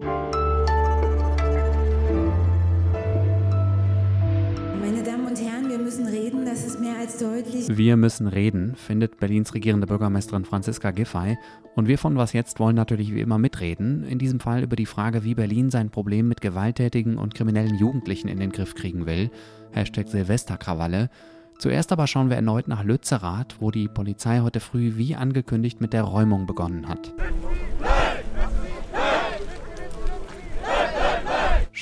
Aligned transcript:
Meine 0.00 0.10
Damen 5.04 5.28
und 5.28 5.40
Herren, 5.40 5.68
wir 5.68 5.78
müssen 5.78 6.08
reden, 6.08 6.44
das 6.44 6.66
ist 6.66 6.80
mehr 6.80 6.98
als 6.98 7.18
deutlich. 7.18 7.68
Wir 7.68 7.96
müssen 7.96 8.26
reden, 8.26 8.74
findet 8.74 9.20
Berlins 9.20 9.54
regierende 9.54 9.86
Bürgermeisterin 9.86 10.44
Franziska 10.44 10.90
Giffey. 10.90 11.38
Und 11.76 11.86
wir 11.86 11.96
von 11.96 12.16
Was 12.16 12.32
Jetzt 12.32 12.58
wollen 12.58 12.74
natürlich 12.74 13.14
wie 13.14 13.20
immer 13.20 13.38
mitreden. 13.38 14.02
In 14.02 14.18
diesem 14.18 14.40
Fall 14.40 14.64
über 14.64 14.74
die 14.74 14.86
Frage, 14.86 15.22
wie 15.22 15.36
Berlin 15.36 15.70
sein 15.70 15.90
Problem 15.90 16.26
mit 16.26 16.40
gewalttätigen 16.40 17.16
und 17.16 17.36
kriminellen 17.36 17.76
Jugendlichen 17.76 18.26
in 18.26 18.40
den 18.40 18.50
Griff 18.50 18.74
kriegen 18.74 19.06
will. 19.06 19.30
Hashtag 19.70 20.08
Silvesterkrawalle. 20.08 21.08
Zuerst 21.60 21.92
aber 21.92 22.08
schauen 22.08 22.30
wir 22.30 22.36
erneut 22.36 22.66
nach 22.66 22.82
Lützerath, 22.82 23.60
wo 23.60 23.70
die 23.70 23.86
Polizei 23.86 24.40
heute 24.40 24.58
früh 24.58 24.96
wie 24.96 25.14
angekündigt 25.14 25.80
mit 25.80 25.92
der 25.92 26.02
Räumung 26.02 26.46
begonnen 26.46 26.88
hat. 26.88 27.14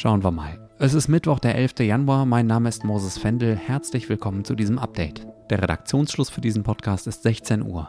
Schauen 0.02 0.24
wir 0.24 0.32
mal. 0.32 0.58
Es 0.80 0.94
ist 0.94 1.06
Mittwoch, 1.06 1.38
der 1.38 1.54
11. 1.54 1.78
Januar. 1.78 2.26
Mein 2.26 2.48
Name 2.48 2.68
ist 2.68 2.82
Moses 2.82 3.18
Fendel. 3.18 3.54
Herzlich 3.54 4.08
willkommen 4.08 4.44
zu 4.44 4.56
diesem 4.56 4.76
Update. 4.76 5.24
Der 5.48 5.62
Redaktionsschluss 5.62 6.28
für 6.28 6.40
diesen 6.40 6.64
Podcast 6.64 7.06
ist 7.06 7.22
16 7.22 7.62
Uhr. 7.62 7.86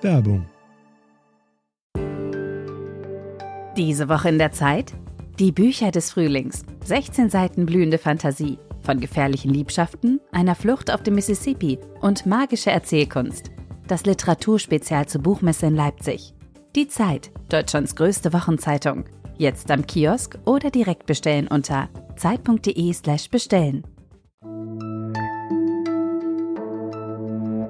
Werbung. 0.00 0.46
Diese 3.76 4.08
Woche 4.08 4.30
in 4.30 4.38
der 4.38 4.52
Zeit? 4.52 4.94
Die 5.38 5.52
Bücher 5.52 5.90
des 5.90 6.10
Frühlings. 6.10 6.62
16 6.86 7.28
Seiten 7.28 7.66
blühende 7.66 7.98
Fantasie. 7.98 8.56
Von 8.80 8.98
gefährlichen 8.98 9.52
Liebschaften, 9.52 10.20
einer 10.32 10.54
Flucht 10.54 10.90
auf 10.90 11.02
dem 11.02 11.16
Mississippi 11.16 11.78
und 12.00 12.24
magische 12.24 12.70
Erzählkunst. 12.70 13.50
Das 13.88 14.06
Literaturspezial 14.06 15.06
zur 15.06 15.20
Buchmesse 15.20 15.66
in 15.66 15.76
Leipzig. 15.76 16.32
Die 16.74 16.88
Zeit, 16.88 17.30
Deutschlands 17.50 17.94
größte 17.94 18.32
Wochenzeitung. 18.32 19.04
Jetzt 19.40 19.70
am 19.70 19.86
Kiosk 19.86 20.36
oder 20.44 20.70
direkt 20.70 21.06
bestellen 21.06 21.48
unter 21.48 21.88
zeit.de/slash 22.16 23.30
bestellen. 23.30 23.84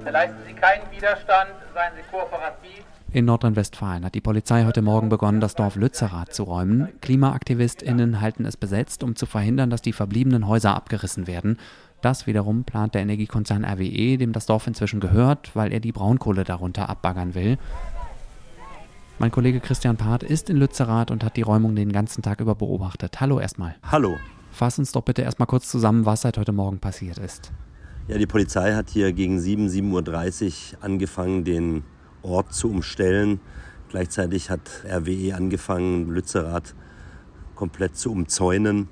Leisten 0.03 0.35
Sie 0.45 0.53
keinen 0.53 0.91
Widerstand, 0.91 1.51
seien 1.73 1.93
Sie 1.95 2.01
kooperativ. 2.11 2.83
In 3.13 3.23
Nordrhein-Westfalen 3.23 4.03
hat 4.03 4.15
die 4.15 4.19
Polizei 4.19 4.65
heute 4.65 4.81
Morgen 4.81 5.07
begonnen, 5.07 5.39
das 5.39 5.55
Dorf 5.55 5.77
Lützerath 5.77 6.33
zu 6.33 6.43
räumen. 6.43 6.89
KlimaaktivistInnen 6.99 8.19
halten 8.19 8.43
es 8.43 8.57
besetzt, 8.57 9.01
um 9.01 9.15
zu 9.15 9.25
verhindern, 9.25 9.69
dass 9.69 9.81
die 9.81 9.93
verbliebenen 9.93 10.49
Häuser 10.49 10.75
abgerissen 10.75 11.25
werden. 11.25 11.57
Das 12.01 12.27
wiederum 12.27 12.65
plant 12.65 12.95
der 12.95 13.01
Energiekonzern 13.01 13.63
RWE, 13.63 14.17
dem 14.17 14.33
das 14.33 14.45
Dorf 14.45 14.67
inzwischen 14.67 14.99
gehört, 14.99 15.55
weil 15.55 15.71
er 15.71 15.79
die 15.79 15.93
Braunkohle 15.93 16.43
darunter 16.43 16.89
abbaggern 16.89 17.33
will. 17.33 17.57
Mein 19.19 19.31
Kollege 19.31 19.59
Christian 19.59 19.97
Part 19.97 20.23
ist 20.23 20.49
in 20.49 20.57
Lützerath 20.57 21.11
und 21.11 21.23
hat 21.23 21.37
die 21.37 21.43
Räumung 21.43 21.75
den 21.75 21.91
ganzen 21.91 22.21
Tag 22.21 22.39
über 22.39 22.55
beobachtet. 22.55 23.21
Hallo 23.21 23.39
erstmal. 23.39 23.75
Hallo. 23.83 24.17
Fass 24.51 24.79
uns 24.79 24.91
doch 24.91 25.03
bitte 25.03 25.21
erstmal 25.21 25.47
kurz 25.47 25.69
zusammen, 25.69 26.05
was 26.05 26.21
seit 26.21 26.37
heute 26.37 26.51
Morgen 26.51 26.79
passiert 26.79 27.17
ist. 27.17 27.51
Ja, 28.07 28.17
die 28.17 28.25
Polizei 28.25 28.73
hat 28.73 28.89
hier 28.89 29.13
gegen 29.13 29.39
7, 29.39 29.67
7.30 29.67 30.73
Uhr 30.73 30.83
angefangen, 30.83 31.43
den 31.43 31.83
Ort 32.23 32.53
zu 32.53 32.69
umstellen. 32.69 33.39
Gleichzeitig 33.89 34.49
hat 34.49 34.83
RWE 34.85 35.35
angefangen, 35.35 36.09
Lützerath 36.09 36.75
komplett 37.55 37.95
zu 37.95 38.11
umzäunen. 38.11 38.89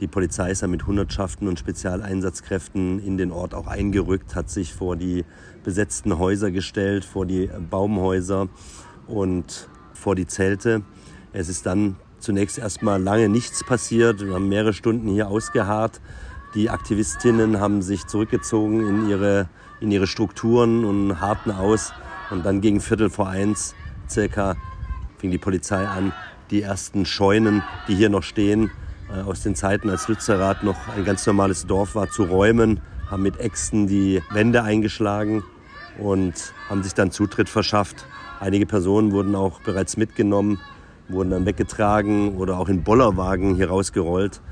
Die 0.00 0.06
Polizei 0.06 0.50
ist 0.50 0.62
dann 0.62 0.70
mit 0.70 0.86
Hundertschaften 0.86 1.48
und 1.48 1.58
Spezialeinsatzkräften 1.58 2.98
in 2.98 3.16
den 3.16 3.32
Ort 3.32 3.54
auch 3.54 3.66
eingerückt, 3.66 4.34
hat 4.34 4.50
sich 4.50 4.74
vor 4.74 4.94
die 4.94 5.24
besetzten 5.64 6.18
Häuser 6.18 6.50
gestellt, 6.50 7.04
vor 7.04 7.24
die 7.24 7.48
Baumhäuser 7.70 8.48
und 9.06 9.68
vor 9.94 10.14
die 10.14 10.26
Zelte. 10.26 10.82
Es 11.32 11.48
ist 11.48 11.66
dann 11.66 11.96
zunächst 12.18 12.58
erstmal 12.58 13.02
lange 13.02 13.28
nichts 13.28 13.64
passiert. 13.64 14.24
Wir 14.24 14.34
haben 14.34 14.48
mehrere 14.48 14.72
Stunden 14.72 15.08
hier 15.08 15.28
ausgeharrt. 15.28 16.00
Die 16.54 16.70
Aktivistinnen 16.70 17.60
haben 17.60 17.82
sich 17.82 18.06
zurückgezogen 18.06 18.86
in 18.86 19.08
ihre, 19.08 19.48
in 19.80 19.90
ihre 19.90 20.06
Strukturen 20.06 20.84
und 20.84 21.20
harten 21.20 21.50
aus. 21.50 21.92
Und 22.30 22.44
dann 22.44 22.60
gegen 22.60 22.80
Viertel 22.80 23.10
vor 23.10 23.28
eins 23.28 23.74
circa 24.08 24.56
fing 25.18 25.30
die 25.30 25.38
Polizei 25.38 25.86
an, 25.86 26.12
die 26.50 26.62
ersten 26.62 27.04
Scheunen, 27.04 27.62
die 27.88 27.94
hier 27.94 28.08
noch 28.08 28.22
stehen, 28.22 28.70
äh, 29.10 29.20
aus 29.20 29.42
den 29.42 29.54
Zeiten, 29.54 29.90
als 29.90 30.08
Lützerath 30.08 30.62
noch 30.62 30.88
ein 30.88 31.04
ganz 31.04 31.26
normales 31.26 31.66
Dorf 31.66 31.94
war, 31.94 32.10
zu 32.10 32.24
räumen, 32.24 32.80
haben 33.10 33.22
mit 33.22 33.38
Äxten 33.38 33.86
die 33.86 34.22
Wände 34.30 34.62
eingeschlagen 34.62 35.44
und 35.98 36.54
haben 36.68 36.82
sich 36.82 36.94
dann 36.94 37.10
Zutritt 37.10 37.48
verschafft. 37.48 38.06
Einige 38.38 38.66
Personen 38.66 39.12
wurden 39.12 39.34
auch 39.34 39.60
bereits 39.62 39.96
mitgenommen, 39.96 40.58
wurden 41.08 41.30
dann 41.30 41.46
weggetragen 41.46 42.36
oder 42.36 42.58
auch 42.58 42.68
in 42.68 42.82
Bollerwagen 42.84 43.56
hier 43.56 43.68
rausgerollt. 43.68 44.42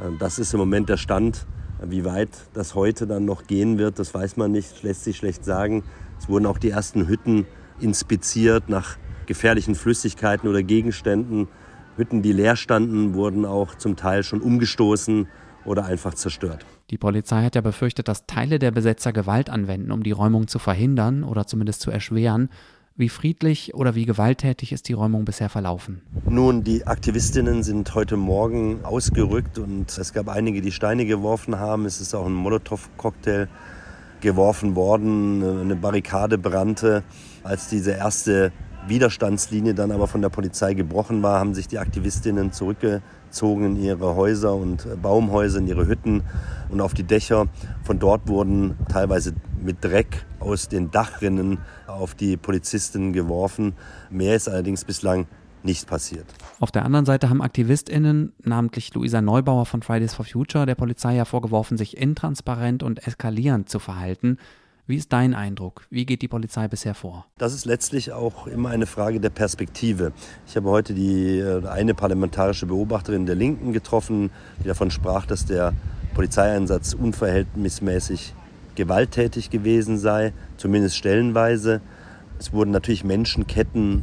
Äh, 0.00 0.16
das 0.18 0.38
ist 0.38 0.52
im 0.52 0.60
Moment 0.60 0.88
der 0.88 0.96
Stand. 0.96 1.46
Wie 1.82 2.04
weit 2.04 2.28
das 2.52 2.74
heute 2.74 3.06
dann 3.06 3.24
noch 3.24 3.46
gehen 3.46 3.78
wird, 3.78 3.98
das 3.98 4.12
weiß 4.12 4.36
man 4.36 4.52
nicht, 4.52 4.82
lässt 4.82 5.04
sich 5.04 5.16
schlecht 5.16 5.46
sagen. 5.46 5.82
Es 6.18 6.28
wurden 6.28 6.44
auch 6.44 6.58
die 6.58 6.70
ersten 6.70 7.08
Hütten 7.08 7.46
inspiziert 7.80 8.68
nach 8.68 8.98
gefährlichen 9.24 9.74
Flüssigkeiten 9.74 10.46
oder 10.48 10.62
Gegenständen. 10.62 11.48
Hütten, 11.96 12.20
die 12.20 12.32
leer 12.32 12.56
standen, 12.56 13.14
wurden 13.14 13.46
auch 13.46 13.74
zum 13.76 13.96
Teil 13.96 14.22
schon 14.22 14.42
umgestoßen 14.42 15.26
oder 15.64 15.86
einfach 15.86 16.12
zerstört. 16.12 16.66
Die 16.90 16.98
Polizei 16.98 17.44
hat 17.44 17.54
ja 17.54 17.62
befürchtet, 17.62 18.08
dass 18.08 18.26
Teile 18.26 18.58
der 18.58 18.70
Besetzer 18.70 19.12
Gewalt 19.12 19.48
anwenden, 19.48 19.92
um 19.92 20.02
die 20.02 20.10
Räumung 20.10 20.48
zu 20.48 20.58
verhindern 20.58 21.24
oder 21.24 21.46
zumindest 21.46 21.80
zu 21.80 21.90
erschweren. 21.90 22.50
Wie 23.00 23.08
friedlich 23.08 23.72
oder 23.74 23.94
wie 23.94 24.04
gewalttätig 24.04 24.72
ist 24.72 24.86
die 24.86 24.92
Räumung 24.92 25.24
bisher 25.24 25.48
verlaufen? 25.48 26.02
Nun, 26.28 26.64
die 26.64 26.86
Aktivistinnen 26.86 27.62
sind 27.62 27.94
heute 27.94 28.18
Morgen 28.18 28.84
ausgerückt 28.84 29.58
und 29.58 29.96
es 29.96 30.12
gab 30.12 30.28
einige, 30.28 30.60
die 30.60 30.70
Steine 30.70 31.06
geworfen 31.06 31.58
haben. 31.58 31.86
Es 31.86 32.02
ist 32.02 32.14
auch 32.14 32.26
ein 32.26 32.34
Molotow-Cocktail 32.34 33.48
geworfen 34.20 34.76
worden, 34.76 35.42
eine 35.42 35.76
Barrikade 35.76 36.36
brannte. 36.36 37.02
Als 37.42 37.68
diese 37.68 37.92
erste 37.92 38.52
Widerstandslinie 38.86 39.72
dann 39.72 39.92
aber 39.92 40.06
von 40.06 40.20
der 40.20 40.28
Polizei 40.28 40.74
gebrochen 40.74 41.22
war, 41.22 41.40
haben 41.40 41.54
sich 41.54 41.68
die 41.68 41.78
Aktivistinnen 41.78 42.52
zurückgezogen 42.52 43.64
in 43.64 43.82
ihre 43.82 44.14
Häuser 44.14 44.54
und 44.54 44.86
Baumhäuser, 45.00 45.60
in 45.60 45.68
ihre 45.68 45.86
Hütten 45.86 46.22
und 46.68 46.82
auf 46.82 46.92
die 46.92 47.04
Dächer. 47.04 47.46
Von 47.82 47.98
dort 47.98 48.28
wurden 48.28 48.76
teilweise 48.90 49.32
mit 49.62 49.84
Dreck 49.84 50.24
aus 50.38 50.68
den 50.68 50.90
Dachrinnen 50.90 51.58
auf 51.86 52.14
die 52.14 52.36
Polizisten 52.36 53.12
geworfen. 53.12 53.74
Mehr 54.10 54.36
ist 54.36 54.48
allerdings 54.48 54.84
bislang 54.84 55.26
nicht 55.62 55.86
passiert. 55.86 56.26
Auf 56.58 56.70
der 56.70 56.84
anderen 56.84 57.04
Seite 57.04 57.28
haben 57.28 57.42
AktivistInnen, 57.42 58.32
namentlich 58.42 58.94
Luisa 58.94 59.20
Neubauer 59.20 59.66
von 59.66 59.82
Fridays 59.82 60.14
for 60.14 60.24
Future, 60.24 60.66
der 60.66 60.74
Polizei 60.74 61.16
ja 61.16 61.24
vorgeworfen, 61.24 61.76
sich 61.76 61.96
intransparent 61.96 62.82
und 62.82 63.06
eskalierend 63.06 63.68
zu 63.68 63.78
verhalten. 63.78 64.38
Wie 64.86 64.96
ist 64.96 65.12
dein 65.12 65.34
Eindruck? 65.34 65.86
Wie 65.90 66.04
geht 66.04 66.20
die 66.20 66.28
Polizei 66.28 66.66
bisher 66.66 66.94
vor? 66.94 67.26
Das 67.38 67.54
ist 67.54 67.64
letztlich 67.64 68.12
auch 68.12 68.48
immer 68.48 68.70
eine 68.70 68.86
Frage 68.86 69.20
der 69.20 69.30
Perspektive. 69.30 70.12
Ich 70.48 70.56
habe 70.56 70.68
heute 70.68 70.94
die 70.94 71.38
äh, 71.38 71.64
eine 71.68 71.94
parlamentarische 71.94 72.66
Beobachterin 72.66 73.24
der 73.24 73.36
Linken 73.36 73.72
getroffen, 73.72 74.30
die 74.64 74.66
davon 74.66 74.90
sprach, 74.90 75.26
dass 75.26 75.46
der 75.46 75.74
Polizeieinsatz 76.14 76.94
unverhältnismäßig 76.94 78.34
gewalttätig 78.74 79.50
gewesen 79.50 79.98
sei, 79.98 80.32
zumindest 80.56 80.96
stellenweise. 80.96 81.80
Es 82.38 82.52
wurden 82.52 82.70
natürlich 82.70 83.04
Menschenketten 83.04 84.02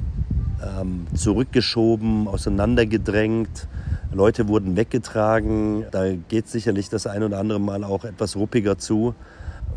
ähm, 0.63 1.07
zurückgeschoben, 1.13 2.27
auseinandergedrängt. 2.27 3.67
Leute 4.11 4.47
wurden 4.47 4.75
weggetragen. 4.75 5.85
Da 5.91 6.13
geht 6.13 6.47
sicherlich 6.47 6.89
das 6.89 7.07
ein 7.07 7.23
oder 7.23 7.39
andere 7.39 7.59
Mal 7.59 7.83
auch 7.83 8.03
etwas 8.05 8.35
ruppiger 8.35 8.77
zu. 8.77 9.15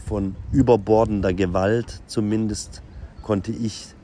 Von 0.07 0.37
überbordender 0.53 1.33
Gewalt 1.33 2.01
zumindest 2.07 2.83
konnte 3.23 3.53
ich 3.53 3.95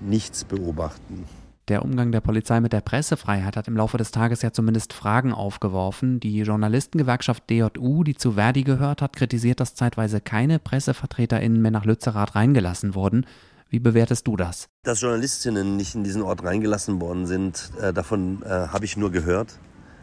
nichts 0.00 0.44
beobachten. 0.44 1.24
Der 1.68 1.84
Umgang 1.84 2.12
der 2.12 2.20
Polizei 2.20 2.60
mit 2.60 2.72
der 2.72 2.80
Pressefreiheit 2.80 3.56
hat 3.56 3.66
im 3.66 3.76
Laufe 3.76 3.98
des 3.98 4.12
Tages 4.12 4.40
ja 4.40 4.52
zumindest 4.52 4.92
Fragen 4.92 5.32
aufgeworfen. 5.32 6.20
Die 6.20 6.42
Journalistengewerkschaft 6.42 7.50
DJU, 7.50 8.04
die 8.04 8.14
zu 8.14 8.32
Verdi 8.32 8.62
gehört 8.62 9.02
hat, 9.02 9.16
kritisiert, 9.16 9.58
dass 9.58 9.74
zeitweise 9.74 10.20
keine 10.20 10.60
PressevertreterInnen 10.60 11.60
mehr 11.60 11.72
nach 11.72 11.84
Lützerath 11.84 12.36
reingelassen 12.36 12.94
wurden. 12.94 13.26
Wie 13.68 13.80
bewertest 13.80 14.28
du 14.28 14.36
das? 14.36 14.68
Dass 14.84 15.00
Journalistinnen 15.00 15.76
nicht 15.76 15.96
in 15.96 16.04
diesen 16.04 16.22
Ort 16.22 16.44
reingelassen 16.44 17.00
worden 17.00 17.26
sind, 17.26 17.72
äh, 17.80 17.92
davon 17.92 18.42
äh, 18.44 18.48
habe 18.48 18.84
ich 18.84 18.96
nur 18.96 19.10
gehört. 19.10 19.58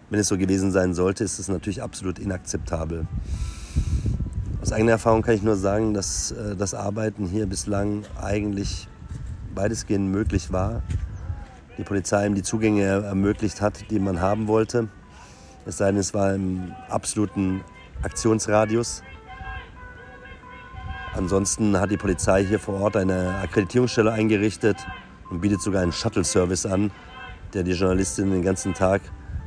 Wenn 0.10 0.20
es 0.20 0.28
so 0.28 0.38
gewesen 0.38 0.74
sein 0.74 0.94
sollte, 0.94 1.24
ist 1.24 1.40
es 1.40 1.48
natürlich 1.48 1.82
absolut 1.82 2.20
inakzeptabel. 2.20 3.08
Aus 4.62 4.74
eigener 4.74 4.92
Erfahrung 4.92 5.22
kann 5.22 5.36
ich 5.36 5.44
nur 5.44 5.56
sagen, 5.56 5.94
dass 5.94 6.32
äh, 6.32 6.58
das 6.58 6.74
Arbeiten 6.74 7.26
hier 7.26 7.46
bislang 7.46 8.04
eigentlich 8.22 8.90
weitestgehend 9.56 10.12
möglich 10.12 10.52
war. 10.52 10.84
Die 11.78 11.84
Polizei 11.84 12.26
ihm 12.26 12.36
die 12.36 12.44
Zugänge 12.44 12.84
ermöglicht 12.84 13.62
hat, 13.62 13.90
die 13.90 14.00
man 14.00 14.22
haben 14.22 14.48
wollte. 14.48 14.90
Es 15.66 15.78
sei 15.78 15.88
denn, 15.88 15.98
es 15.98 16.14
war 16.14 16.34
im 16.34 16.74
absoluten 16.90 17.64
Aktionsradius. 18.04 19.02
Ansonsten 21.16 21.80
hat 21.80 21.92
die 21.92 21.98
Polizei 21.98 22.44
hier 22.44 22.60
vor 22.60 22.82
Ort 22.82 22.98
eine 22.98 23.36
Akkreditierungsstelle 23.44 24.12
eingerichtet 24.12 24.78
und 25.30 25.42
bietet 25.42 25.62
sogar 25.62 25.84
einen 25.84 25.92
Shuttle-Service 25.92 26.66
an, 26.66 26.92
der 27.54 27.64
die 27.64 27.72
Journalistin 27.72 28.32
den 28.32 28.42
ganzen 28.42 28.74
Tag 28.74 29.02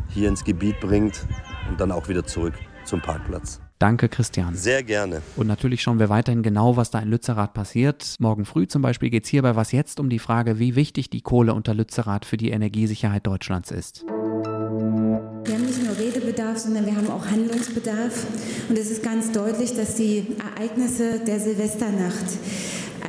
hier 0.08 0.28
ins 0.28 0.44
Gebiet 0.44 0.80
bringt 0.80 1.26
und 1.68 1.80
dann 1.80 1.92
auch 1.92 2.08
wieder 2.08 2.24
zurück 2.24 2.54
zum 2.84 3.00
Parkplatz. 3.00 3.60
Danke, 3.78 4.08
Christian. 4.08 4.54
Sehr 4.54 4.82
gerne. 4.82 5.20
Und 5.36 5.46
natürlich 5.48 5.82
schauen 5.82 5.98
wir 5.98 6.08
weiterhin 6.08 6.42
genau, 6.42 6.76
was 6.76 6.90
da 6.90 6.98
in 6.98 7.10
Lützerath 7.10 7.52
passiert. 7.52 8.14
Morgen 8.18 8.46
früh 8.46 8.66
zum 8.66 8.80
Beispiel 8.80 9.10
geht 9.10 9.24
es 9.24 9.30
hier 9.30 9.42
bei 9.42 9.54
Was 9.54 9.72
Jetzt 9.72 10.00
um 10.00 10.08
die 10.08 10.18
Frage, 10.18 10.58
wie 10.58 10.76
wichtig 10.76 11.10
die 11.10 11.20
Kohle 11.20 11.52
unter 11.52 11.74
Lützerath 11.74 12.24
für 12.24 12.38
die 12.38 12.50
Energiesicherheit 12.50 13.26
Deutschlands 13.26 13.70
ist. 13.70 14.04
Wir 14.06 15.54
haben 15.54 15.66
nicht 15.66 15.84
nur 15.84 15.96
Redebedarf, 15.98 16.58
sondern 16.58 16.86
wir 16.86 16.96
haben 16.96 17.10
auch 17.10 17.26
Handlungsbedarf. 17.26 18.26
Und 18.70 18.78
es 18.78 18.90
ist 18.90 19.02
ganz 19.02 19.30
deutlich, 19.32 19.76
dass 19.76 19.94
die 19.96 20.26
Ereignisse 20.38 21.20
der 21.20 21.38
Silvesternacht 21.38 22.38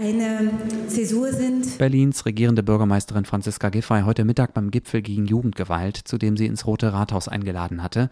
eine 0.02 0.52
Zäsur 0.88 1.32
sind. 1.32 1.78
Berlins 1.78 2.26
regierende 2.26 2.62
Bürgermeisterin 2.62 3.26
Franziska 3.26 3.70
Giffey 3.70 4.02
heute 4.02 4.26
Mittag 4.26 4.54
beim 4.54 4.70
Gipfel 4.70 5.02
gegen 5.02 5.26
Jugendgewalt, 5.26 5.98
zu 5.98 6.18
dem 6.18 6.36
sie 6.36 6.46
ins 6.46 6.68
Rote 6.68 6.92
Rathaus 6.92 7.28
eingeladen 7.28 7.82
hatte. 7.82 8.10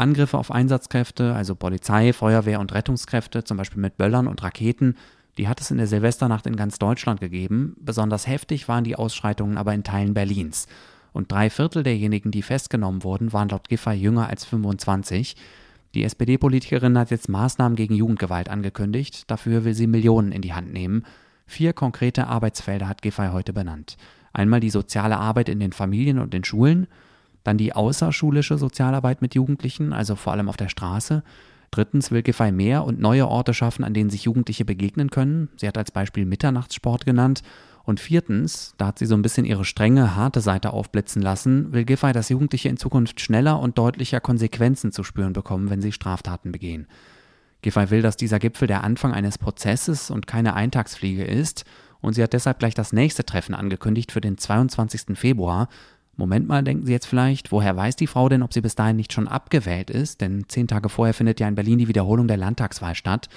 Angriffe 0.00 0.38
auf 0.38 0.50
Einsatzkräfte, 0.50 1.34
also 1.34 1.54
Polizei, 1.54 2.12
Feuerwehr 2.12 2.60
und 2.60 2.72
Rettungskräfte, 2.72 3.44
zum 3.44 3.56
Beispiel 3.56 3.80
mit 3.80 3.96
Böllern 3.96 4.26
und 4.26 4.42
Raketen, 4.42 4.96
die 5.38 5.48
hat 5.48 5.60
es 5.60 5.70
in 5.70 5.78
der 5.78 5.86
Silvesternacht 5.86 6.46
in 6.46 6.56
ganz 6.56 6.78
Deutschland 6.78 7.20
gegeben. 7.20 7.76
Besonders 7.80 8.26
heftig 8.26 8.68
waren 8.68 8.84
die 8.84 8.96
Ausschreitungen 8.96 9.56
aber 9.56 9.72
in 9.72 9.84
Teilen 9.84 10.14
Berlins. 10.14 10.66
Und 11.12 11.32
drei 11.32 11.50
Viertel 11.50 11.82
derjenigen, 11.82 12.30
die 12.30 12.42
festgenommen 12.42 13.04
wurden, 13.04 13.32
waren 13.32 13.48
laut 13.48 13.68
Giffey 13.68 13.94
jünger 13.94 14.28
als 14.28 14.44
25. 14.44 15.36
Die 15.94 16.04
SPD-Politikerin 16.04 16.96
hat 16.98 17.10
jetzt 17.10 17.28
Maßnahmen 17.28 17.76
gegen 17.76 17.94
Jugendgewalt 17.94 18.48
angekündigt. 18.48 19.24
Dafür 19.30 19.64
will 19.64 19.74
sie 19.74 19.86
Millionen 19.86 20.30
in 20.30 20.42
die 20.42 20.54
Hand 20.54 20.72
nehmen. 20.72 21.04
Vier 21.46 21.72
konkrete 21.72 22.26
Arbeitsfelder 22.26 22.88
hat 22.88 23.02
Giffey 23.02 23.28
heute 23.32 23.52
benannt. 23.52 23.96
Einmal 24.32 24.60
die 24.60 24.70
soziale 24.70 25.16
Arbeit 25.16 25.48
in 25.48 25.58
den 25.58 25.72
Familien 25.72 26.20
und 26.20 26.32
den 26.32 26.44
Schulen, 26.44 26.86
dann 27.44 27.58
die 27.58 27.72
außerschulische 27.72 28.58
Sozialarbeit 28.58 29.22
mit 29.22 29.34
Jugendlichen, 29.34 29.92
also 29.92 30.16
vor 30.16 30.32
allem 30.32 30.48
auf 30.48 30.56
der 30.56 30.68
Straße. 30.68 31.22
Drittens 31.70 32.10
will 32.10 32.22
Giffey 32.22 32.50
mehr 32.50 32.84
und 32.84 33.00
neue 33.00 33.28
Orte 33.28 33.54
schaffen, 33.54 33.84
an 33.84 33.94
denen 33.94 34.10
sich 34.10 34.24
Jugendliche 34.24 34.64
begegnen 34.64 35.10
können. 35.10 35.48
Sie 35.56 35.68
hat 35.68 35.78
als 35.78 35.92
Beispiel 35.92 36.24
Mitternachtssport 36.26 37.04
genannt. 37.04 37.42
Und 37.84 38.00
viertens, 38.00 38.74
da 38.76 38.88
hat 38.88 38.98
sie 38.98 39.06
so 39.06 39.14
ein 39.14 39.22
bisschen 39.22 39.44
ihre 39.44 39.64
strenge, 39.64 40.14
harte 40.14 40.40
Seite 40.40 40.72
aufblitzen 40.72 41.22
lassen, 41.22 41.72
will 41.72 41.84
Giffey, 41.84 42.12
dass 42.12 42.28
Jugendliche 42.28 42.68
in 42.68 42.76
Zukunft 42.76 43.20
schneller 43.20 43.58
und 43.58 43.78
deutlicher 43.78 44.20
Konsequenzen 44.20 44.92
zu 44.92 45.02
spüren 45.02 45.32
bekommen, 45.32 45.70
wenn 45.70 45.80
sie 45.80 45.92
Straftaten 45.92 46.52
begehen. 46.52 46.86
Giffey 47.62 47.90
will, 47.90 48.02
dass 48.02 48.16
dieser 48.16 48.38
Gipfel 48.38 48.68
der 48.68 48.84
Anfang 48.84 49.12
eines 49.12 49.38
Prozesses 49.38 50.10
und 50.10 50.26
keine 50.26 50.54
Eintagsfliege 50.54 51.24
ist, 51.24 51.64
und 52.00 52.14
sie 52.14 52.22
hat 52.22 52.32
deshalb 52.32 52.58
gleich 52.58 52.74
das 52.74 52.92
nächste 52.92 53.24
Treffen 53.24 53.54
angekündigt 53.54 54.10
für 54.12 54.22
den 54.22 54.38
22. 54.38 55.18
Februar, 55.18 55.68
Moment 56.20 56.46
mal, 56.46 56.62
denken 56.62 56.84
Sie 56.84 56.92
jetzt 56.92 57.06
vielleicht, 57.06 57.50
woher 57.50 57.74
weiß 57.74 57.96
die 57.96 58.06
Frau 58.06 58.28
denn, 58.28 58.42
ob 58.42 58.52
sie 58.52 58.60
bis 58.60 58.74
dahin 58.74 58.96
nicht 58.96 59.12
schon 59.12 59.26
abgewählt 59.26 59.88
ist? 59.88 60.20
Denn 60.20 60.44
zehn 60.48 60.68
Tage 60.68 60.90
vorher 60.90 61.14
findet 61.14 61.40
ja 61.40 61.48
in 61.48 61.54
Berlin 61.54 61.78
die 61.78 61.88
Wiederholung 61.88 62.28
der 62.28 62.36
Landtagswahl 62.36 62.94
statt. 62.94 63.30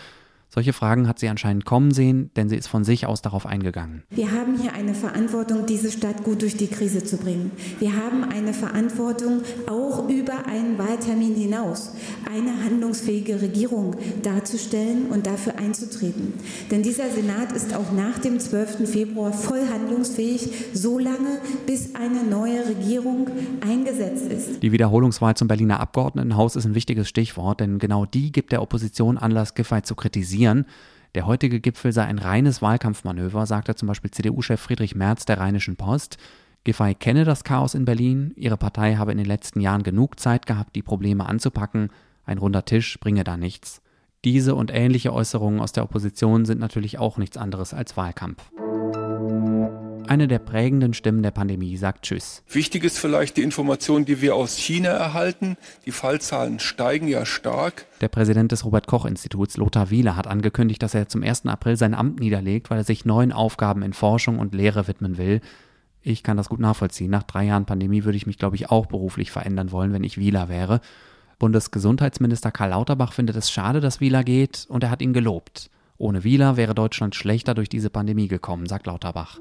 Solche 0.54 0.72
Fragen 0.72 1.08
hat 1.08 1.18
sie 1.18 1.30
anscheinend 1.30 1.66
kommen 1.66 1.90
sehen, 1.90 2.30
denn 2.36 2.48
sie 2.48 2.56
ist 2.56 2.68
von 2.68 2.84
sich 2.84 3.08
aus 3.08 3.24
darauf 3.24 3.48
eingegangen. 3.48 4.04
Wir 4.12 4.32
haben 4.32 4.56
hier 4.56 4.74
eine 4.74 4.94
Verantwortung, 4.94 5.66
diese 5.66 5.92
Stadt 5.92 6.24
gut 6.24 6.44
durch 6.44 6.56
die 6.56 6.68
Krise 6.68 7.04
zu 7.04 7.18
bringen. 7.18 7.50
Wir 7.80 7.96
haben 7.96 8.24
eine 8.24 8.54
Verantwortung, 8.54 9.42
auch 9.68 10.08
über 10.10 10.46
einen 10.46 10.78
Wahltermin 10.78 11.34
hinaus 11.34 11.96
eine 12.32 12.64
handlungsfähige 12.64 13.42
Regierung 13.42 13.96
darzustellen 14.22 15.08
und 15.08 15.26
dafür 15.26 15.58
einzutreten. 15.58 16.34
Denn 16.70 16.84
dieser 16.84 17.10
Senat 17.10 17.52
ist 17.54 17.76
auch 17.76 17.92
nach 17.92 18.20
dem 18.20 18.40
12. 18.40 18.88
Februar 18.88 19.34
voll 19.34 19.68
handlungsfähig, 19.74 20.52
solange 20.74 21.40
bis 21.66 21.96
eine 21.96 22.24
neue 22.24 22.68
Regierung 22.68 23.28
eingesetzt 23.68 24.32
ist. 24.32 24.62
Die 24.62 24.72
Wiederholungswahl 24.72 25.36
zum 25.36 25.48
Berliner 25.48 25.80
Abgeordnetenhaus 25.80 26.56
ist 26.56 26.66
ein 26.66 26.76
wichtiges 26.76 27.10
Stichwort, 27.10 27.60
denn 27.60 27.80
genau 27.80 28.06
die 28.06 28.32
gibt 28.32 28.52
der 28.52 28.62
Opposition 28.62 29.18
Anlass, 29.18 29.56
Giffey 29.56 29.82
zu 29.82 29.96
kritisieren 29.96 30.43
kritisieren. 30.44 30.66
Der 31.16 31.28
heutige 31.28 31.60
Gipfel 31.60 31.92
sei 31.92 32.06
ein 32.06 32.18
reines 32.18 32.62
Wahlkampfmanöver, 32.62 33.46
sagte 33.46 33.76
zum 33.76 33.88
Beispiel 33.88 34.12
CDU-Chef 34.12 34.60
Friedrich 34.60 34.96
Merz 34.96 35.26
der 35.26 35.40
Rheinischen 35.40 35.76
Post. 35.76 36.18
Giffey 36.64 36.96
kenne 36.96 37.24
das 37.24 37.44
Chaos 37.44 37.76
in 37.76 37.86
Berlin, 37.86 38.32
ihre 38.36 38.58
Partei 38.58 38.96
habe 38.96 39.12
in 39.12 39.18
den 39.18 39.28
letzten 39.28 39.60
Jahren 39.60 39.84
genug 39.84 40.20
Zeit 40.20 40.46
gehabt, 40.46 40.76
die 40.76 40.82
Probleme 40.82 41.26
anzupacken, 41.28 41.90
ein 42.26 42.38
runder 42.38 42.66
Tisch 42.66 43.00
bringe 43.00 43.24
da 43.24 43.38
nichts. 43.38 43.82
Diese 44.24 44.56
und 44.56 44.72
ähnliche 44.74 45.14
Äußerungen 45.14 45.60
aus 45.60 45.74
der 45.74 45.84
Opposition 45.84 46.46
sind 46.46 46.60
natürlich 46.60 46.98
auch 46.98 47.18
nichts 47.18 47.36
anderes 47.36 47.74
als 47.74 47.98
Wahlkampf. 47.98 48.50
Eine 50.08 50.28
der 50.28 50.40
prägenden 50.40 50.94
Stimmen 50.94 51.24
der 51.24 51.32
Pandemie 51.32 51.78
sagt 51.78 52.04
Tschüss. 52.04 52.44
Wichtig 52.50 52.84
ist 52.84 53.00
vielleicht 53.00 53.38
die 53.38 53.42
Information, 53.42 54.06
die 54.06 54.22
wir 54.22 54.36
aus 54.36 54.58
China 54.58 54.90
erhalten. 54.90 55.56
Die 55.86 55.92
Fallzahlen 55.92 56.60
steigen 56.60 57.08
ja 57.08 57.26
stark. 57.26 57.86
Der 58.02 58.10
Präsident 58.10 58.52
des 58.52 58.66
Robert 58.66 58.86
Koch 58.86 59.06
Instituts, 59.06 59.56
Lothar 59.58 59.90
Wieler, 59.90 60.16
hat 60.16 60.28
angekündigt, 60.28 60.84
dass 60.84 60.94
er 60.94 61.08
zum 61.08 61.24
1. 61.24 61.46
April 61.46 61.78
sein 61.78 61.94
Amt 61.94 62.20
niederlegt, 62.20 62.70
weil 62.70 62.80
er 62.80 62.84
sich 62.84 63.06
neuen 63.06 63.32
Aufgaben 63.32 63.82
in 63.82 63.94
Forschung 63.94 64.40
und 64.40 64.54
Lehre 64.54 64.88
widmen 64.88 65.18
will. 65.18 65.42
Ich 66.02 66.22
kann 66.22 66.36
das 66.36 66.50
gut 66.50 66.60
nachvollziehen. 66.60 67.10
Nach 67.10 67.24
drei 67.24 67.46
Jahren 67.46 67.66
Pandemie 67.66 68.04
würde 68.04 68.18
ich 68.18 68.28
mich, 68.28 68.38
glaube 68.38 68.58
ich, 68.58 68.70
auch 68.70 68.88
beruflich 68.88 69.32
verändern 69.32 69.72
wollen, 69.72 69.94
wenn 69.94 70.04
ich 70.04 70.18
Wieler 70.18 70.50
wäre. 70.50 70.82
Bundesgesundheitsminister 71.40 72.52
Karl 72.52 72.72
Lauterbach 72.72 73.14
findet 73.14 73.38
es 73.38 73.50
schade, 73.50 73.80
dass 73.80 74.02
Wieler 74.02 74.24
geht 74.24 74.66
und 74.68 74.84
er 74.84 74.90
hat 74.90 75.02
ihn 75.02 75.14
gelobt. 75.14 75.70
Ohne 75.98 76.26
Wieler 76.26 76.58
wäre 76.58 76.76
Deutschland 76.76 77.16
schlechter 77.16 77.54
durch 77.54 77.70
diese 77.70 77.90
Pandemie 77.90 78.28
gekommen, 78.28 78.66
sagt 78.66 78.88
Lauterbach. 78.88 79.40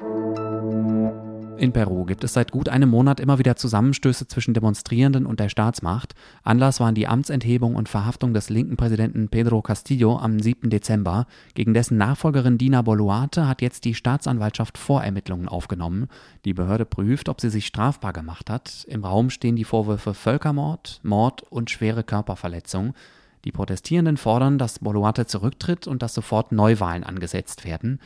In 1.58 1.72
Peru 1.72 2.04
gibt 2.04 2.24
es 2.24 2.32
seit 2.32 2.50
gut 2.50 2.68
einem 2.68 2.88
Monat 2.88 3.20
immer 3.20 3.38
wieder 3.38 3.56
Zusammenstöße 3.56 4.26
zwischen 4.26 4.54
Demonstrierenden 4.54 5.26
und 5.26 5.38
der 5.38 5.48
Staatsmacht. 5.48 6.14
Anlass 6.42 6.80
waren 6.80 6.94
die 6.94 7.06
Amtsenthebung 7.06 7.76
und 7.76 7.88
Verhaftung 7.88 8.34
des 8.34 8.50
linken 8.50 8.76
Präsidenten 8.76 9.28
Pedro 9.28 9.62
Castillo 9.62 10.16
am 10.18 10.40
7. 10.40 10.70
Dezember. 10.70 11.26
Gegen 11.54 11.74
dessen 11.74 11.98
Nachfolgerin 11.98 12.58
Dina 12.58 12.82
Boluarte 12.82 13.46
hat 13.46 13.62
jetzt 13.62 13.84
die 13.84 13.94
Staatsanwaltschaft 13.94 14.76
Vorermittlungen 14.76 15.48
aufgenommen. 15.48 16.08
Die 16.44 16.54
Behörde 16.54 16.84
prüft, 16.84 17.28
ob 17.28 17.40
sie 17.40 17.50
sich 17.50 17.66
strafbar 17.66 18.12
gemacht 18.12 18.50
hat. 18.50 18.84
Im 18.88 19.04
Raum 19.04 19.30
stehen 19.30 19.54
die 19.54 19.64
Vorwürfe 19.64 20.14
Völkermord, 20.14 21.00
Mord 21.04 21.42
und 21.42 21.70
schwere 21.70 22.02
Körperverletzung. 22.02 22.94
Die 23.44 23.52
Protestierenden 23.52 24.16
fordern, 24.16 24.58
dass 24.58 24.78
Boluarte 24.78 25.26
zurücktritt 25.26 25.86
und 25.86 26.02
dass 26.02 26.14
sofort 26.14 26.52
Neuwahlen 26.52 27.04
angesetzt 27.04 27.64
werden. 27.64 28.00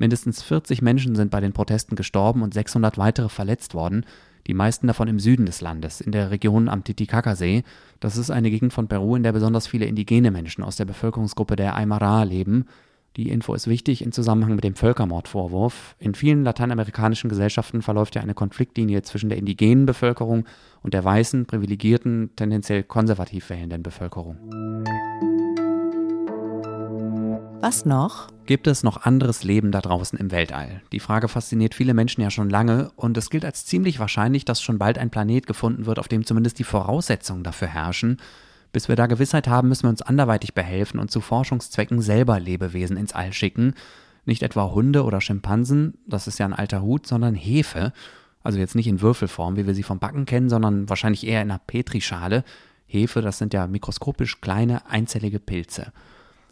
Mindestens 0.00 0.42
40 0.42 0.80
Menschen 0.80 1.14
sind 1.14 1.30
bei 1.30 1.40
den 1.40 1.52
Protesten 1.52 1.94
gestorben 1.94 2.40
und 2.40 2.54
600 2.54 2.96
weitere 2.96 3.28
verletzt 3.28 3.74
worden, 3.74 4.06
die 4.46 4.54
meisten 4.54 4.86
davon 4.86 5.08
im 5.08 5.20
Süden 5.20 5.44
des 5.44 5.60
Landes, 5.60 6.00
in 6.00 6.10
der 6.10 6.30
Region 6.30 6.70
am 6.70 6.84
Titicacasee. 6.84 7.64
Das 8.00 8.16
ist 8.16 8.30
eine 8.30 8.50
Gegend 8.50 8.72
von 8.72 8.88
Peru, 8.88 9.14
in 9.14 9.22
der 9.22 9.32
besonders 9.32 9.66
viele 9.66 9.84
indigene 9.84 10.30
Menschen 10.30 10.64
aus 10.64 10.76
der 10.76 10.86
Bevölkerungsgruppe 10.86 11.54
der 11.54 11.76
Aymara 11.76 12.22
leben. 12.22 12.64
Die 13.16 13.28
Info 13.28 13.52
ist 13.52 13.66
wichtig 13.66 14.00
im 14.00 14.12
Zusammenhang 14.12 14.54
mit 14.54 14.64
dem 14.64 14.74
Völkermordvorwurf. 14.74 15.96
In 15.98 16.14
vielen 16.14 16.44
lateinamerikanischen 16.44 17.28
Gesellschaften 17.28 17.82
verläuft 17.82 18.14
ja 18.14 18.22
eine 18.22 18.32
Konfliktlinie 18.32 19.02
zwischen 19.02 19.28
der 19.28 19.36
indigenen 19.36 19.84
Bevölkerung 19.84 20.46
und 20.82 20.94
der 20.94 21.04
weißen, 21.04 21.44
privilegierten, 21.44 22.30
tendenziell 22.36 22.84
konservativ 22.84 23.50
wählenden 23.50 23.82
Bevölkerung. 23.82 24.38
Was 27.62 27.84
noch? 27.84 28.28
Gibt 28.46 28.66
es 28.66 28.82
noch 28.82 29.04
anderes 29.04 29.44
Leben 29.44 29.70
da 29.70 29.82
draußen 29.82 30.18
im 30.18 30.30
Weltall? 30.30 30.80
Die 30.92 30.98
Frage 30.98 31.28
fasziniert 31.28 31.74
viele 31.74 31.92
Menschen 31.92 32.22
ja 32.22 32.30
schon 32.30 32.48
lange 32.48 32.90
und 32.96 33.18
es 33.18 33.28
gilt 33.28 33.44
als 33.44 33.66
ziemlich 33.66 33.98
wahrscheinlich, 33.98 34.46
dass 34.46 34.62
schon 34.62 34.78
bald 34.78 34.96
ein 34.96 35.10
Planet 35.10 35.46
gefunden 35.46 35.84
wird, 35.84 35.98
auf 35.98 36.08
dem 36.08 36.24
zumindest 36.24 36.58
die 36.58 36.64
Voraussetzungen 36.64 37.44
dafür 37.44 37.68
herrschen. 37.68 38.16
Bis 38.72 38.88
wir 38.88 38.96
da 38.96 39.06
Gewissheit 39.06 39.46
haben, 39.46 39.68
müssen 39.68 39.82
wir 39.82 39.90
uns 39.90 40.00
anderweitig 40.00 40.54
behelfen 40.54 40.98
und 40.98 41.10
zu 41.10 41.20
Forschungszwecken 41.20 42.00
selber 42.00 42.40
Lebewesen 42.40 42.96
ins 42.96 43.12
All 43.12 43.34
schicken. 43.34 43.74
Nicht 44.24 44.42
etwa 44.42 44.70
Hunde 44.70 45.04
oder 45.04 45.20
Schimpansen, 45.20 45.98
das 46.06 46.28
ist 46.28 46.38
ja 46.38 46.46
ein 46.46 46.54
alter 46.54 46.80
Hut, 46.80 47.06
sondern 47.06 47.34
Hefe. 47.34 47.92
Also 48.42 48.58
jetzt 48.58 48.74
nicht 48.74 48.86
in 48.86 49.02
Würfelform, 49.02 49.56
wie 49.56 49.66
wir 49.66 49.74
sie 49.74 49.82
vom 49.82 49.98
Backen 49.98 50.24
kennen, 50.24 50.48
sondern 50.48 50.88
wahrscheinlich 50.88 51.26
eher 51.26 51.42
in 51.42 51.50
einer 51.50 51.60
Petrischale. 51.66 52.42
Hefe, 52.86 53.20
das 53.20 53.36
sind 53.36 53.52
ja 53.52 53.66
mikroskopisch 53.66 54.40
kleine, 54.40 54.88
einzellige 54.88 55.40
Pilze. 55.40 55.92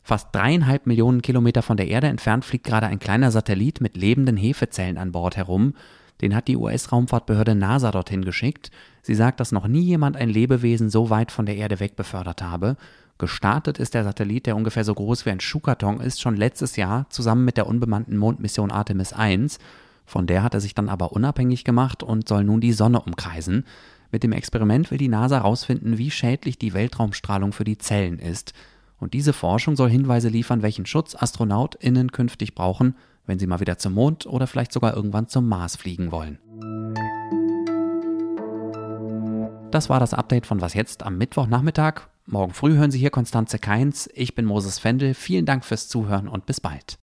Fast 0.08 0.28
dreieinhalb 0.32 0.86
Millionen 0.86 1.20
Kilometer 1.20 1.60
von 1.60 1.76
der 1.76 1.88
Erde 1.88 2.06
entfernt 2.06 2.42
fliegt 2.42 2.64
gerade 2.64 2.86
ein 2.86 2.98
kleiner 2.98 3.30
Satellit 3.30 3.82
mit 3.82 3.94
lebenden 3.94 4.38
Hefezellen 4.38 4.96
an 4.96 5.12
Bord 5.12 5.36
herum. 5.36 5.74
Den 6.22 6.34
hat 6.34 6.48
die 6.48 6.56
US-Raumfahrtbehörde 6.56 7.54
NASA 7.54 7.90
dorthin 7.90 8.24
geschickt. 8.24 8.70
Sie 9.02 9.14
sagt, 9.14 9.38
dass 9.38 9.52
noch 9.52 9.68
nie 9.68 9.82
jemand 9.82 10.16
ein 10.16 10.30
Lebewesen 10.30 10.88
so 10.88 11.10
weit 11.10 11.30
von 11.30 11.44
der 11.44 11.56
Erde 11.56 11.78
weg 11.78 11.94
befördert 11.94 12.40
habe. 12.40 12.78
Gestartet 13.18 13.78
ist 13.78 13.92
der 13.92 14.02
Satellit, 14.02 14.46
der 14.46 14.56
ungefähr 14.56 14.82
so 14.82 14.94
groß 14.94 15.26
wie 15.26 15.30
ein 15.30 15.40
Schuhkarton 15.40 16.00
ist, 16.00 16.22
schon 16.22 16.38
letztes 16.38 16.76
Jahr 16.76 17.04
zusammen 17.10 17.44
mit 17.44 17.58
der 17.58 17.66
unbemannten 17.66 18.16
Mondmission 18.16 18.70
Artemis 18.70 19.12
1. 19.12 19.58
Von 20.06 20.26
der 20.26 20.42
hat 20.42 20.54
er 20.54 20.60
sich 20.60 20.74
dann 20.74 20.88
aber 20.88 21.12
unabhängig 21.12 21.64
gemacht 21.64 22.02
und 22.02 22.26
soll 22.26 22.44
nun 22.44 22.62
die 22.62 22.72
Sonne 22.72 23.02
umkreisen. 23.02 23.66
Mit 24.10 24.22
dem 24.22 24.32
Experiment 24.32 24.90
will 24.90 24.96
die 24.96 25.08
NASA 25.08 25.36
herausfinden, 25.36 25.98
wie 25.98 26.10
schädlich 26.10 26.56
die 26.56 26.72
Weltraumstrahlung 26.72 27.52
für 27.52 27.64
die 27.64 27.76
Zellen 27.76 28.18
ist. 28.18 28.54
Und 28.98 29.14
diese 29.14 29.32
Forschung 29.32 29.76
soll 29.76 29.90
Hinweise 29.90 30.28
liefern, 30.28 30.62
welchen 30.62 30.86
Schutz 30.86 31.14
AstronautInnen 31.14 32.12
künftig 32.12 32.54
brauchen, 32.54 32.96
wenn 33.26 33.38
sie 33.38 33.46
mal 33.46 33.60
wieder 33.60 33.78
zum 33.78 33.94
Mond 33.94 34.26
oder 34.26 34.46
vielleicht 34.46 34.72
sogar 34.72 34.94
irgendwann 34.94 35.28
zum 35.28 35.48
Mars 35.48 35.76
fliegen 35.76 36.10
wollen. 36.10 36.38
Das 39.70 39.88
war 39.88 40.00
das 40.00 40.14
Update 40.14 40.46
von 40.46 40.60
Was 40.60 40.74
jetzt 40.74 41.02
am 41.02 41.18
Mittwochnachmittag. 41.18 42.08
Morgen 42.26 42.52
früh 42.52 42.74
hören 42.74 42.90
Sie 42.90 42.98
hier 42.98 43.10
Konstanze 43.10 43.58
Keins. 43.58 44.08
Ich 44.14 44.34
bin 44.34 44.44
Moses 44.44 44.78
Fendel. 44.78 45.14
Vielen 45.14 45.46
Dank 45.46 45.64
fürs 45.64 45.88
Zuhören 45.88 46.28
und 46.28 46.46
bis 46.46 46.60
bald. 46.60 46.98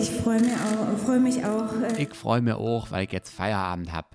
Ich 0.00 0.10
freue 0.10 0.40
mich 0.40 0.54
auch. 0.54 0.80
Freu 1.04 1.18
mich 1.18 1.44
auch 1.44 1.72
Ich 1.98 2.14
freue 2.14 2.40
mich 2.40 2.54
auch, 2.54 2.90
weil 2.90 3.04
ich 3.04 3.12
jetzt 3.12 3.30
Feierabend 3.30 3.92
habe. 3.92 4.06